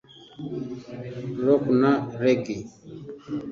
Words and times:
Rock 1.45 1.63
na 1.81 1.91
Reggae 2.21 2.63